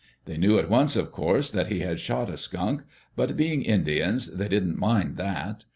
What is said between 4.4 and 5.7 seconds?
didn't mind that.